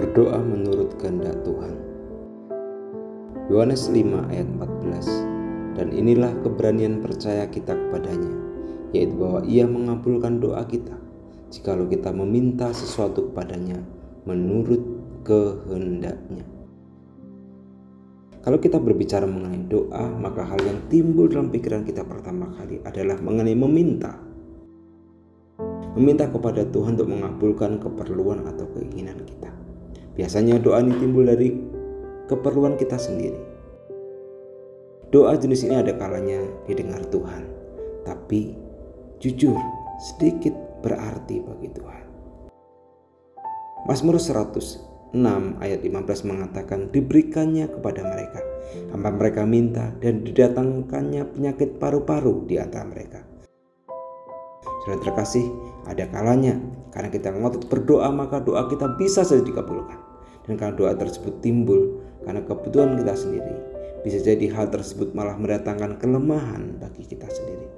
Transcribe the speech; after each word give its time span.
Berdoa 0.00 0.40
menurut 0.40 0.96
kehendak 0.96 1.44
Tuhan. 1.44 1.76
Yohanes 3.52 3.92
5 3.92 4.32
ayat 4.32 4.48
14 4.48 5.76
Dan 5.76 5.92
inilah 5.92 6.32
keberanian 6.40 7.04
percaya 7.04 7.44
kita 7.44 7.76
kepadanya, 7.76 8.32
yaitu 8.96 9.12
bahwa 9.20 9.44
ia 9.44 9.68
mengabulkan 9.68 10.40
doa 10.40 10.64
kita, 10.64 10.96
jikalau 11.52 11.84
kita 11.84 12.16
meminta 12.16 12.72
sesuatu 12.72 13.28
kepadanya 13.28 13.76
menurut 14.24 14.80
kehendaknya. 15.20 16.48
Kalau 18.40 18.56
kita 18.56 18.80
berbicara 18.80 19.28
mengenai 19.28 19.68
doa, 19.68 20.16
maka 20.16 20.48
hal 20.48 20.64
yang 20.64 20.80
timbul 20.88 21.28
dalam 21.28 21.52
pikiran 21.52 21.84
kita 21.84 22.08
pertama 22.08 22.48
kali 22.56 22.80
adalah 22.88 23.20
mengenai 23.20 23.52
meminta. 23.52 24.16
Meminta 25.92 26.24
kepada 26.24 26.64
Tuhan 26.64 26.96
untuk 26.96 27.12
mengabulkan 27.12 27.76
keperluan 27.76 28.48
atau 28.48 28.64
keinginan 28.72 29.20
kita. 29.28 29.59
Biasanya 30.14 30.58
doa 30.58 30.82
ini 30.82 30.94
timbul 30.98 31.26
dari 31.26 31.54
keperluan 32.26 32.78
kita 32.78 32.98
sendiri. 32.98 33.38
Doa 35.10 35.34
jenis 35.34 35.66
ini 35.66 35.74
ada 35.74 35.94
kalanya 35.98 36.38
didengar 36.70 37.02
Tuhan, 37.10 37.42
tapi 38.06 38.54
jujur 39.18 39.58
sedikit 39.98 40.54
berarti 40.86 41.42
bagi 41.42 41.68
Tuhan. 41.74 42.04
Mazmur 43.90 44.22
100 44.22 44.90
6 45.10 45.58
ayat 45.58 45.82
15 45.82 46.30
mengatakan 46.30 46.86
diberikannya 46.94 47.66
kepada 47.66 48.06
mereka 48.06 48.40
tanpa 48.94 49.10
mereka 49.10 49.42
minta 49.42 49.90
dan 49.98 50.22
didatangkannya 50.22 51.34
penyakit 51.34 51.82
paru-paru 51.82 52.46
di 52.46 52.62
antara 52.62 52.86
mereka. 52.86 53.29
Sudah 54.84 54.98
terkasih, 55.04 55.46
ada 55.84 56.08
kalanya 56.08 56.56
karena 56.90 57.08
kita 57.12 57.30
ngotot 57.30 57.70
berdoa 57.70 58.10
maka 58.10 58.42
doa 58.42 58.66
kita 58.66 58.96
bisa 58.96 59.22
saja 59.22 59.44
dikabulkan. 59.44 59.98
Dan 60.48 60.56
karena 60.56 60.74
doa 60.74 60.92
tersebut 60.96 61.38
timbul 61.44 62.00
karena 62.24 62.42
kebutuhan 62.42 62.98
kita 62.98 63.14
sendiri, 63.14 63.56
bisa 64.02 64.18
jadi 64.18 64.50
hal 64.56 64.72
tersebut 64.72 65.12
malah 65.12 65.36
mendatangkan 65.36 66.00
kelemahan 66.00 66.80
bagi 66.80 67.04
kita 67.06 67.28
sendiri. 67.28 67.68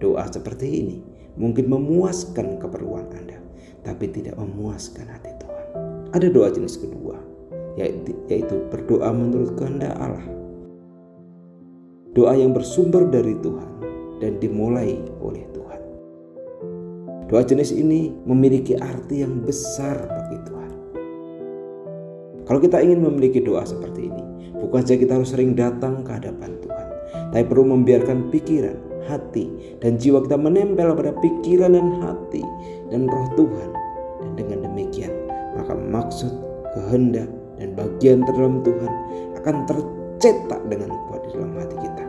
Doa 0.00 0.24
seperti 0.30 0.66
ini 0.80 0.98
mungkin 1.36 1.68
memuaskan 1.68 2.56
keperluan 2.62 3.10
Anda, 3.12 3.36
tapi 3.84 4.08
tidak 4.08 4.38
memuaskan 4.38 5.10
hati 5.12 5.30
Tuhan. 5.36 5.66
Ada 6.16 6.26
doa 6.32 6.48
jenis 6.48 6.80
kedua, 6.80 7.20
yaitu, 7.76 8.56
berdoa 8.72 9.12
menurut 9.12 9.58
kehendak 9.60 9.92
Allah. 10.00 10.24
Doa 12.16 12.34
yang 12.34 12.56
bersumber 12.56 13.06
dari 13.06 13.36
Tuhan 13.38 13.70
dan 14.18 14.40
dimulai 14.40 14.98
oleh. 15.20 15.49
Doa 17.30 17.46
jenis 17.46 17.70
ini 17.70 18.10
memiliki 18.26 18.74
arti 18.74 19.22
yang 19.22 19.46
besar 19.46 20.02
bagi 20.02 20.34
Tuhan. 20.50 20.72
Kalau 22.42 22.58
kita 22.58 22.82
ingin 22.82 23.06
memiliki 23.06 23.38
doa 23.38 23.62
seperti 23.62 24.10
ini, 24.10 24.50
bukan 24.58 24.82
saja 24.82 24.98
kita 24.98 25.14
harus 25.14 25.30
sering 25.30 25.54
datang 25.54 26.02
ke 26.02 26.10
hadapan 26.10 26.58
Tuhan, 26.58 26.86
tapi 27.30 27.46
perlu 27.46 27.70
membiarkan 27.70 28.34
pikiran, 28.34 28.74
hati, 29.06 29.46
dan 29.78 29.94
jiwa 29.94 30.26
kita 30.26 30.34
menempel 30.34 30.90
pada 30.90 31.14
pikiran 31.22 31.78
dan 31.78 32.02
hati 32.02 32.42
dan 32.90 33.06
roh 33.06 33.30
Tuhan. 33.38 33.70
Dan 34.18 34.30
dengan 34.34 34.58
demikian, 34.66 35.14
maka 35.54 35.78
maksud, 35.78 36.34
kehendak, 36.74 37.30
dan 37.62 37.78
bagian 37.78 38.26
terdalam 38.26 38.58
Tuhan 38.66 38.92
akan 39.38 39.56
tercetak 39.70 40.66
dengan 40.66 40.90
kuat 41.06 41.22
di 41.22 41.38
dalam 41.38 41.54
hati 41.54 41.76
kita. 41.78 42.04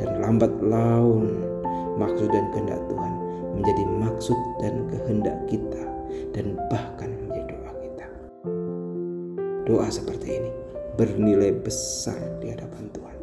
Dan 0.00 0.08
lambat 0.24 0.52
laun 0.64 1.44
maksud 2.00 2.32
dan 2.32 2.48
kehendak 2.56 2.80
Tuhan 2.88 3.19
maksud 4.20 4.36
dan 4.60 4.84
kehendak 4.92 5.48
kita 5.48 5.80
dan 6.36 6.52
bahkan 6.68 7.08
menjadi 7.24 7.56
doa 7.56 7.72
kita. 7.80 8.06
Doa 9.64 9.88
seperti 9.88 10.36
ini 10.36 10.52
bernilai 11.00 11.56
besar 11.56 12.20
di 12.44 12.52
hadapan 12.52 12.84
Tuhan. 12.92 13.18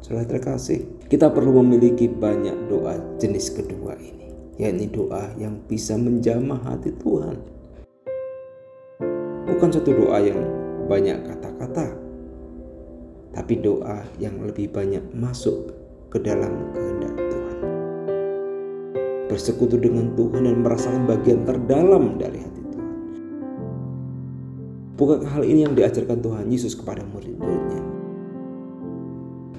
Saudara 0.00 0.24
terkasih, 0.24 0.88
kita 1.04 1.28
perlu 1.28 1.60
memiliki 1.60 2.08
banyak 2.08 2.72
doa 2.72 2.96
jenis 3.20 3.52
kedua 3.52 3.92
ini 4.00 4.32
yakni 4.56 4.88
doa 4.88 5.36
yang 5.36 5.60
bisa 5.68 6.00
menjamah 6.00 6.72
hati 6.72 6.88
Tuhan. 6.96 7.36
Bukan 9.52 9.68
satu 9.68 9.92
doa 9.92 10.16
yang 10.16 10.40
banyak 10.88 11.28
kata-kata, 11.28 11.92
tapi 13.36 13.60
doa 13.60 14.00
yang 14.16 14.40
lebih 14.48 14.72
banyak 14.72 15.04
masuk 15.12 15.76
ke 16.08 16.16
dalam 16.24 16.72
kehendak. 16.72 17.21
Bersekutu 19.32 19.80
dengan 19.80 20.12
Tuhan 20.12 20.44
dan 20.44 20.60
merasakan 20.60 21.08
bagian 21.08 21.48
terdalam 21.48 22.20
dari 22.20 22.44
hati 22.44 22.60
Tuhan. 22.68 22.92
Bukan 25.00 25.18
hal 25.24 25.42
ini 25.48 25.64
yang 25.64 25.72
diajarkan 25.72 26.20
Tuhan 26.20 26.52
Yesus 26.52 26.76
kepada 26.76 27.00
murid-muridnya? 27.00 27.80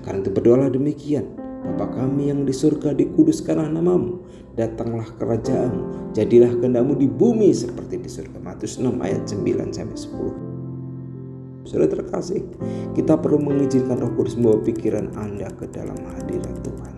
Karena 0.06 0.22
itu 0.22 0.30
berdoalah 0.30 0.70
demikian, 0.70 1.26
Bapa 1.64 1.96
kami 1.96 2.28
yang 2.28 2.44
di 2.44 2.52
surga 2.52 2.92
dikuduskanlah 2.92 3.72
namamu. 3.72 4.20
Datanglah 4.60 5.08
kerajaanmu. 5.16 6.12
Jadilah 6.12 6.52
kehendakmu 6.60 7.00
di 7.00 7.08
bumi 7.08 7.56
seperti 7.56 8.04
di 8.04 8.12
surga. 8.12 8.38
Matius 8.44 8.78
6 8.84 9.00
ayat 9.00 9.24
9 9.26 9.72
sampai 9.72 9.98
10 9.98 11.64
Sudah 11.64 11.88
terkasih 11.88 12.44
kita 12.92 13.16
perlu 13.16 13.40
mengizinkan 13.40 13.96
roh 13.96 14.12
kudus 14.14 14.36
membawa 14.36 14.60
pikiran 14.60 15.16
anda 15.16 15.48
ke 15.56 15.66
dalam 15.72 15.96
hadirat 16.04 16.52
Tuhan. 16.62 16.94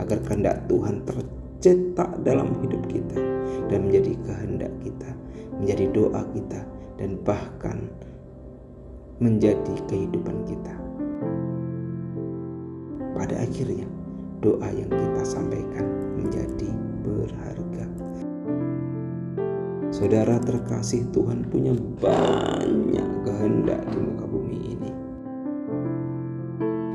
Agar 0.00 0.18
kehendak 0.24 0.64
Tuhan 0.64 1.04
tercetak 1.60 2.20
dalam 2.20 2.52
hidup 2.60 2.84
kita 2.88 3.16
dan 3.72 3.88
menjadi 3.88 4.12
kehendak 4.28 4.72
kita 4.84 5.10
menjadi 5.56 5.88
doa 5.92 6.22
kita 6.36 6.60
dan 7.00 7.16
bahkan 7.24 7.88
menjadi 9.16 9.74
kehidupan 9.88 10.44
kita 10.44 10.74
pada 13.16 13.40
akhirnya 13.40 13.88
doa 14.44 14.68
yang 14.68 14.92
kita 14.92 15.22
sampaikan 15.24 15.86
menjadi 16.20 16.68
berharga. 17.00 17.84
Saudara 19.88 20.36
terkasih 20.44 21.08
Tuhan 21.16 21.48
punya 21.48 21.72
banyak 21.96 23.08
kehendak 23.24 23.80
di 23.88 23.96
muka 23.96 24.26
bumi 24.28 24.58
ini. 24.76 24.92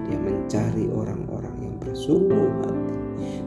Dia 0.06 0.20
mencari 0.22 0.86
orang-orang 0.94 1.56
yang 1.66 1.76
bersungguh 1.82 2.51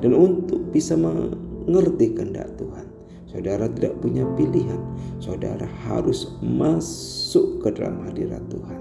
dan 0.04 0.12
untuk 0.12 0.68
bisa 0.68 1.00
mengerti 1.00 2.12
kehendak 2.12 2.52
Tuhan. 2.60 2.84
Saudara 3.24 3.64
tidak 3.72 3.96
punya 4.04 4.28
pilihan. 4.36 4.76
Saudara 5.16 5.64
harus 5.88 6.28
masuk 6.44 7.64
ke 7.64 7.72
dalam 7.72 8.04
hadirat 8.04 8.44
Tuhan. 8.52 8.80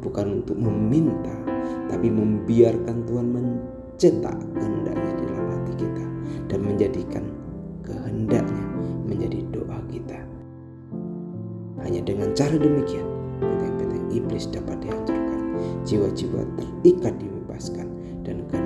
Bukan 0.00 0.40
untuk 0.40 0.56
meminta, 0.56 1.36
tapi 1.92 2.08
membiarkan 2.08 3.04
Tuhan 3.04 3.26
mencetak 3.28 4.40
kehendaknya 4.56 5.12
di 5.20 5.24
dalam 5.28 5.46
hati 5.52 5.72
kita 5.84 6.04
dan 6.48 6.60
menjadikan 6.64 7.24
kehendaknya 7.84 8.64
menjadi 9.04 9.44
doa 9.52 9.78
kita. 9.92 10.18
Hanya 11.84 12.00
dengan 12.08 12.32
cara 12.32 12.56
demikian, 12.56 13.04
benteng-benteng 13.38 14.06
iblis 14.16 14.48
dapat 14.48 14.80
dihancurkan, 14.80 15.42
jiwa-jiwa 15.84 16.42
terikat 16.56 17.14
dibebaskan, 17.20 17.86
dan 18.26 18.42
kehendak 18.50 18.65